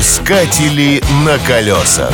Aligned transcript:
Искатели 0.00 1.02
на 1.26 1.36
колесах. 1.46 2.10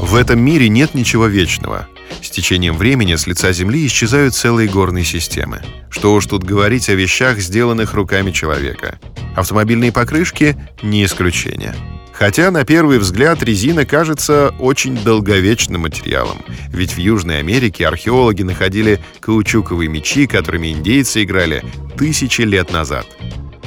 В 0.00 0.16
этом 0.16 0.40
мире 0.40 0.68
нет 0.68 0.94
ничего 0.94 1.26
вечного. 1.26 1.86
С 2.20 2.28
течением 2.28 2.76
времени 2.76 3.14
с 3.14 3.28
лица 3.28 3.52
Земли 3.52 3.86
исчезают 3.86 4.34
целые 4.34 4.68
горные 4.68 5.04
системы. 5.04 5.62
Что 5.88 6.14
уж 6.14 6.26
тут 6.26 6.42
говорить 6.42 6.88
о 6.88 6.94
вещах, 6.94 7.38
сделанных 7.38 7.94
руками 7.94 8.32
человека. 8.32 8.98
Автомобильные 9.36 9.92
покрышки— 9.92 10.56
не 10.82 11.04
исключение. 11.04 11.76
Хотя 12.12 12.50
на 12.50 12.64
первый 12.64 12.98
взгляд 12.98 13.40
резина 13.44 13.86
кажется 13.86 14.52
очень 14.58 14.96
долговечным 14.96 15.82
материалом. 15.82 16.38
Ведь 16.72 16.94
в 16.94 16.98
Южной 16.98 17.38
Америке 17.38 17.86
археологи 17.86 18.42
находили 18.42 18.98
каучуковые 19.20 19.88
мечи, 19.88 20.26
которыми 20.26 20.72
индейцы 20.72 21.22
играли 21.22 21.62
тысячи 21.96 22.40
лет 22.40 22.72
назад. 22.72 23.06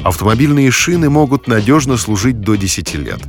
Автомобильные 0.03 0.69
шины 0.69 1.09
могут 1.09 1.47
надежно 1.47 1.95
служить 1.97 2.41
до 2.41 2.55
10 2.55 2.93
лет. 2.95 3.21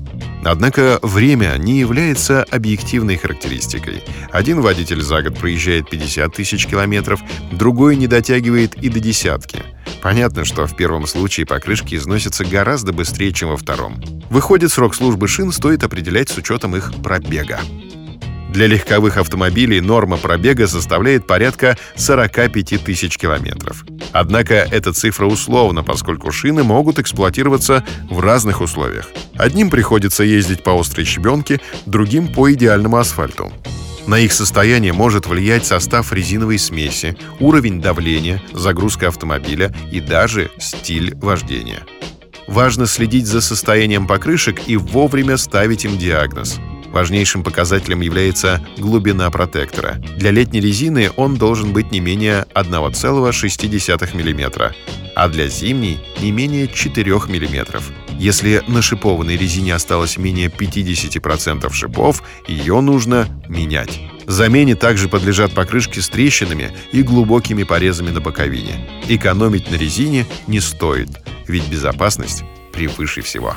Однако 0.44 0.98
время 1.02 1.54
не 1.56 1.78
является 1.78 2.42
объективной 2.44 3.16
характеристикой. 3.16 4.02
Один 4.30 4.60
водитель 4.60 5.00
за 5.00 5.22
год 5.22 5.38
проезжает 5.38 5.88
50 5.88 6.34
тысяч 6.34 6.66
километров, 6.66 7.20
другой 7.52 7.96
не 7.96 8.08
дотягивает 8.08 8.74
и 8.74 8.88
до 8.88 9.00
десятки. 9.00 9.62
Понятно, 10.02 10.44
что 10.44 10.66
в 10.66 10.76
первом 10.76 11.06
случае 11.06 11.46
покрышки 11.46 11.94
износятся 11.94 12.44
гораздо 12.44 12.92
быстрее, 12.92 13.32
чем 13.32 13.50
во 13.50 13.56
втором. 13.56 14.02
Выходит, 14.28 14.70
срок 14.70 14.94
службы 14.94 15.28
шин 15.28 15.52
стоит 15.52 15.82
определять 15.84 16.28
с 16.28 16.36
учетом 16.36 16.76
их 16.76 16.92
пробега. 17.02 17.60
Для 18.54 18.68
легковых 18.68 19.16
автомобилей 19.16 19.80
норма 19.80 20.16
пробега 20.16 20.68
составляет 20.68 21.26
порядка 21.26 21.76
45 21.96 22.84
тысяч 22.84 23.18
километров. 23.18 23.84
Однако 24.12 24.54
эта 24.54 24.92
цифра 24.92 25.26
условна, 25.26 25.82
поскольку 25.82 26.30
шины 26.30 26.62
могут 26.62 27.00
эксплуатироваться 27.00 27.84
в 28.08 28.20
разных 28.20 28.60
условиях. 28.60 29.08
Одним 29.36 29.70
приходится 29.70 30.22
ездить 30.22 30.62
по 30.62 30.78
острой 30.78 31.04
щебенке, 31.04 31.60
другим— 31.84 32.28
по 32.32 32.52
идеальному 32.52 32.98
асфальту. 32.98 33.52
На 34.06 34.20
их 34.20 34.32
состояние 34.32 34.92
может 34.92 35.26
влиять 35.26 35.66
состав 35.66 36.12
резиновой 36.12 36.60
смеси, 36.60 37.16
уровень 37.40 37.80
давления, 37.80 38.40
загрузка 38.52 39.08
автомобиля 39.08 39.74
и 39.90 39.98
даже 39.98 40.52
стиль 40.60 41.16
вождения. 41.16 41.82
Важно 42.46 42.86
следить 42.86 43.26
за 43.26 43.40
состоянием 43.40 44.06
покрышек 44.06 44.68
и 44.68 44.76
вовремя 44.76 45.38
ставить 45.38 45.84
им 45.84 45.98
диагноз. 45.98 46.60
Важнейшим 46.94 47.42
показателем 47.42 48.02
является 48.02 48.64
глубина 48.78 49.28
протектора. 49.28 49.96
Для 50.16 50.30
летней 50.30 50.60
резины 50.60 51.10
он 51.16 51.34
должен 51.34 51.72
быть 51.72 51.90
не 51.90 51.98
менее 51.98 52.46
1,6 52.54 54.14
мм, 54.14 54.74
а 55.16 55.28
для 55.28 55.48
зимней— 55.48 55.98
не 56.20 56.30
менее 56.30 56.68
4 56.68 57.26
мм. 57.26 57.82
Если 58.20 58.62
на 58.68 58.80
шипованной 58.80 59.36
резине 59.36 59.74
осталось 59.74 60.18
менее 60.18 60.48
50% 60.48 61.72
шипов, 61.72 62.22
ее 62.46 62.80
нужно 62.80 63.26
менять. 63.48 64.00
Замене 64.26 64.76
также 64.76 65.08
подлежат 65.08 65.52
покрышки 65.52 65.98
с 65.98 66.08
трещинами 66.08 66.70
и 66.92 67.02
глубокими 67.02 67.64
порезами 67.64 68.10
на 68.10 68.20
боковине. 68.20 68.88
Экономить 69.08 69.68
на 69.68 69.74
резине 69.74 70.26
не 70.46 70.60
стоит, 70.60 71.08
ведь 71.48 71.66
безопасность 71.66 72.44
превыше 72.72 73.22
всего. 73.22 73.56